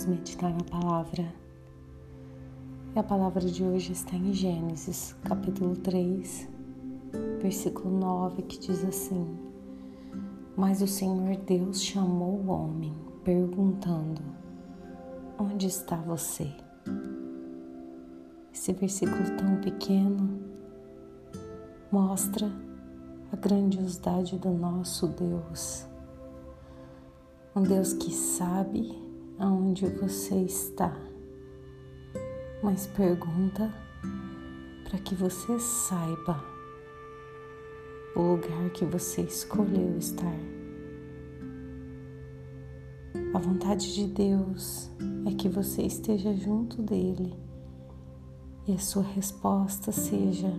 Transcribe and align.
Vamos 0.00 0.18
meditar 0.18 0.50
na 0.50 0.64
palavra. 0.64 1.30
E 2.94 2.98
a 2.98 3.02
palavra 3.02 3.42
de 3.42 3.62
hoje 3.62 3.92
está 3.92 4.16
em 4.16 4.32
Gênesis, 4.32 5.14
capítulo 5.24 5.76
3, 5.76 6.48
versículo 7.42 7.98
9, 7.98 8.42
que 8.42 8.58
diz 8.58 8.82
assim: 8.82 9.38
Mas 10.56 10.80
o 10.80 10.86
Senhor 10.86 11.36
Deus 11.44 11.82
chamou 11.82 12.40
o 12.40 12.48
homem, 12.48 12.96
perguntando: 13.24 14.22
Onde 15.38 15.66
está 15.66 15.96
você? 15.96 16.50
Esse 18.54 18.72
versículo 18.72 19.36
tão 19.36 19.56
pequeno 19.56 20.40
mostra 21.92 22.50
a 23.30 23.36
grandiosidade 23.36 24.38
do 24.38 24.48
nosso 24.48 25.08
Deus. 25.08 25.86
Um 27.54 27.62
Deus 27.62 27.92
que 27.92 28.10
sabe 28.10 29.09
aonde 29.40 29.86
você 29.86 30.34
está, 30.42 30.94
mas 32.62 32.86
pergunta 32.86 33.72
para 34.84 34.98
que 34.98 35.14
você 35.14 35.58
saiba 35.58 36.44
o 38.14 38.20
lugar 38.20 38.68
que 38.70 38.84
você 38.84 39.22
escolheu 39.22 39.96
estar. 39.96 40.36
A 43.32 43.38
vontade 43.38 43.94
de 43.94 44.06
Deus 44.06 44.90
é 45.26 45.34
que 45.34 45.48
você 45.48 45.82
esteja 45.82 46.34
junto 46.34 46.82
dele 46.82 47.34
e 48.68 48.74
a 48.74 48.78
sua 48.78 49.04
resposta 49.04 49.90
seja: 49.90 50.52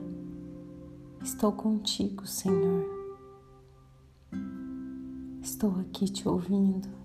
Estou 1.22 1.52
contigo, 1.52 2.26
Senhor. 2.26 2.90
Estou 5.42 5.80
aqui 5.82 6.06
te 6.06 6.28
ouvindo. 6.28 7.01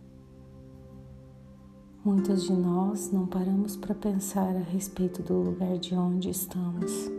Muitos 2.06 2.44
de 2.44 2.52
nós 2.52 3.10
não 3.10 3.26
paramos 3.26 3.76
para 3.76 3.92
pensar 3.92 4.54
a 4.54 4.60
respeito 4.60 5.24
do 5.24 5.34
lugar 5.42 5.76
de 5.76 5.92
onde 5.92 6.30
estamos. 6.30 7.10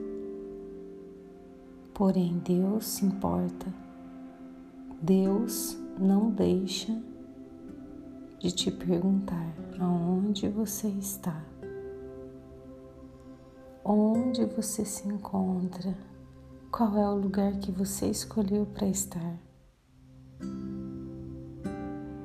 Porém, 1.93 2.37
Deus 2.39 2.85
se 2.85 3.05
importa. 3.05 3.67
Deus 5.01 5.77
não 5.99 6.29
deixa 6.29 6.97
de 8.39 8.49
te 8.49 8.71
perguntar 8.71 9.53
aonde 9.77 10.47
você 10.47 10.87
está, 10.87 11.45
onde 13.83 14.45
você 14.45 14.85
se 14.85 15.05
encontra 15.05 15.97
qual 16.71 16.97
é 16.97 17.09
o 17.09 17.15
lugar 17.15 17.57
que 17.57 17.73
você 17.73 18.07
escolheu 18.07 18.65
para 18.65 18.87
estar? 18.87 19.46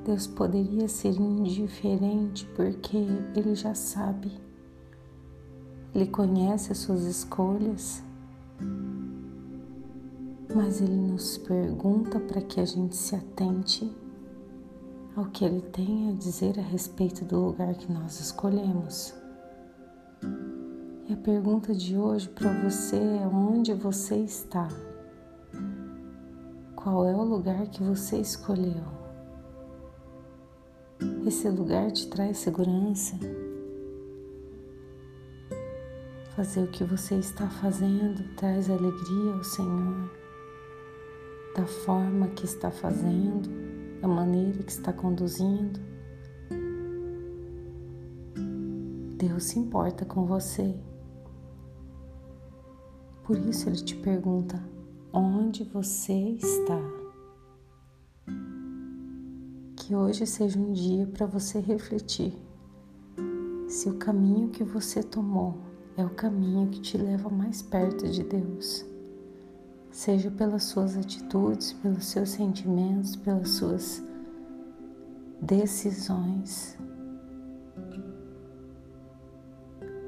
Deus 0.05 0.27
poderia 0.27 0.89
ser 0.89 1.15
indiferente 1.15 2.45
porque 2.55 2.97
Ele 3.35 3.55
já 3.55 3.73
sabe, 3.73 4.31
Ele 5.95 6.07
conhece 6.07 6.73
as 6.73 6.79
suas 6.79 7.03
escolhas, 7.03 8.03
mas 10.53 10.81
Ele 10.81 10.95
nos 10.95 11.37
pergunta 11.37 12.19
para 12.19 12.41
que 12.41 12.59
a 12.59 12.65
gente 12.65 12.97
se 12.97 13.15
atente 13.15 13.89
ao 15.15 15.25
que 15.25 15.45
Ele 15.45 15.61
tem 15.61 16.09
a 16.09 16.13
dizer 16.13 16.59
a 16.59 16.63
respeito 16.63 17.23
do 17.23 17.39
lugar 17.39 17.73
que 17.75 17.91
nós 17.91 18.19
escolhemos. 18.19 19.13
E 21.07 21.13
a 21.13 21.17
pergunta 21.17 21.73
de 21.73 21.97
hoje 21.97 22.27
para 22.27 22.51
você 22.61 22.97
é: 22.97 23.27
onde 23.27 23.73
você 23.73 24.17
está? 24.17 24.67
Qual 26.75 27.05
é 27.05 27.15
o 27.15 27.23
lugar 27.23 27.67
que 27.67 27.81
você 27.81 28.17
escolheu? 28.17 29.03
Esse 31.25 31.49
lugar 31.49 31.91
te 31.91 32.07
traz 32.07 32.37
segurança? 32.37 33.17
Fazer 36.35 36.63
o 36.63 36.67
que 36.67 36.83
você 36.83 37.15
está 37.15 37.49
fazendo 37.49 38.23
traz 38.35 38.69
alegria 38.69 39.33
ao 39.33 39.43
Senhor, 39.43 40.11
da 41.55 41.65
forma 41.65 42.27
que 42.29 42.45
está 42.45 42.71
fazendo, 42.71 43.49
da 44.01 44.07
maneira 44.07 44.63
que 44.63 44.71
está 44.71 44.91
conduzindo. 44.91 45.79
Deus 49.17 49.43
se 49.43 49.59
importa 49.59 50.05
com 50.05 50.25
você. 50.25 50.75
Por 53.23 53.37
isso 53.37 53.69
ele 53.69 53.77
te 53.77 53.95
pergunta: 53.95 54.61
onde 55.13 55.63
você 55.63 56.13
está? 56.13 57.02
Que 59.85 59.93
hoje 59.93 60.25
seja 60.25 60.57
um 60.57 60.71
dia 60.71 61.05
para 61.05 61.25
você 61.25 61.59
refletir 61.59 62.33
se 63.67 63.89
o 63.89 63.97
caminho 63.97 64.47
que 64.47 64.63
você 64.63 65.03
tomou 65.03 65.57
é 65.97 66.05
o 66.05 66.09
caminho 66.09 66.69
que 66.69 66.79
te 66.79 66.97
leva 66.97 67.29
mais 67.29 67.61
perto 67.61 68.07
de 68.07 68.23
Deus. 68.23 68.85
Seja 69.91 70.31
pelas 70.31 70.63
suas 70.63 70.95
atitudes, 70.95 71.73
pelos 71.73 72.05
seus 72.05 72.29
sentimentos, 72.29 73.17
pelas 73.17 73.49
suas 73.49 74.01
decisões. 75.41 76.77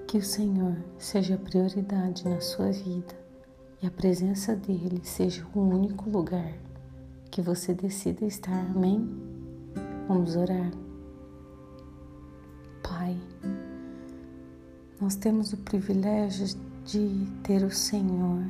Que 0.08 0.20
o 0.20 0.24
Senhor 0.24 0.78
seja 0.98 1.36
a 1.36 1.38
prioridade 1.38 2.24
na 2.30 2.40
sua 2.40 2.72
vida 2.72 3.14
e 3.84 3.88
a 3.88 3.92
presença 3.92 4.56
dele 4.56 5.02
seja 5.04 5.46
o 5.54 5.60
único 5.60 6.10
lugar 6.10 6.54
que 7.30 7.42
você 7.42 7.74
decida 7.74 8.26
estar. 8.26 8.72
Amém? 8.74 9.35
Vamos 10.08 10.36
orar. 10.36 10.72
Pai, 12.84 13.18
nós 15.02 15.16
temos 15.16 15.54
o 15.54 15.58
privilégio 15.58 16.48
de 16.86 17.28
ter 17.44 17.64
o 17.64 17.72
Senhor 17.72 18.44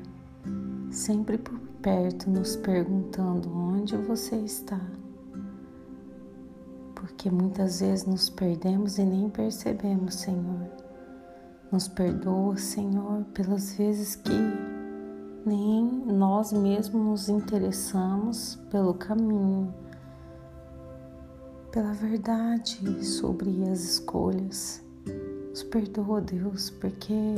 sempre 0.91 1.37
por 1.37 1.57
perto, 1.81 2.29
nos 2.29 2.55
perguntando 2.55 3.49
onde 3.49 3.95
você 3.95 4.35
está. 4.37 4.79
Porque 6.93 7.29
muitas 7.29 7.79
vezes 7.79 8.05
nos 8.05 8.29
perdemos 8.29 8.97
e 8.97 9.03
nem 9.03 9.29
percebemos, 9.29 10.15
Senhor 10.15 10.85
nos 11.71 11.87
perdoa, 11.87 12.55
Senhor, 12.57 13.23
pelas 13.33 13.73
vezes 13.73 14.15
que 14.15 14.31
nem 15.45 15.83
nós 16.05 16.53
mesmos 16.53 17.27
nos 17.27 17.29
interessamos 17.29 18.55
pelo 18.69 18.93
caminho, 18.93 19.73
pela 21.75 21.91
verdade 21.91 23.05
sobre 23.05 23.49
as 23.69 23.83
escolhas. 23.83 24.81
Nos 25.49 25.61
perdoa, 25.63 26.21
Deus, 26.21 26.69
porque 26.69 27.35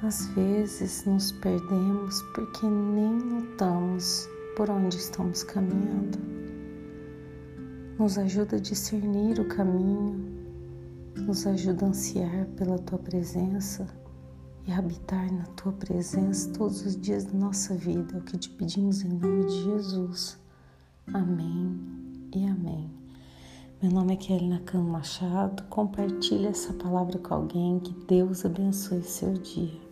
às 0.00 0.26
vezes 0.28 1.04
nos 1.04 1.32
perdemos 1.32 2.22
porque 2.32 2.64
nem 2.64 3.12
notamos 3.12 4.28
por 4.56 4.70
onde 4.70 4.96
estamos 4.96 5.42
caminhando. 5.42 6.16
Nos 7.98 8.16
ajuda 8.16 8.56
a 8.56 8.60
discernir 8.60 9.40
o 9.40 9.48
caminho 9.48 10.30
nos 11.16 11.46
ajuda 11.46 11.84
a 11.84 11.88
ansiar 11.88 12.46
pela 12.56 12.78
tua 12.78 12.98
presença 12.98 13.86
e 14.66 14.72
habitar 14.72 15.30
na 15.32 15.44
tua 15.48 15.72
presença 15.72 16.50
todos 16.52 16.86
os 16.86 16.96
dias 16.96 17.24
da 17.24 17.36
nossa 17.36 17.74
vida. 17.74 18.16
É 18.16 18.18
o 18.18 18.22
que 18.22 18.38
te 18.38 18.48
pedimos 18.48 19.02
em 19.02 19.08
nome 19.08 19.44
de 19.44 19.64
Jesus. 19.64 20.38
Amém 21.12 21.99
e 22.34 22.46
amém. 22.46 22.90
Meu 23.82 23.90
nome 23.90 24.12
é 24.12 24.16
Kelly 24.16 24.48
Nakano 24.48 24.84
Machado. 24.84 25.62
Compartilhe 25.64 26.46
essa 26.46 26.72
palavra 26.72 27.18
com 27.18 27.34
alguém. 27.34 27.80
Que 27.80 27.92
Deus 28.06 28.44
abençoe 28.44 29.02
seu 29.02 29.32
dia. 29.34 29.89